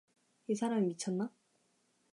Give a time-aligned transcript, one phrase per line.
[0.47, 1.31] 이 사람이 미쳤나?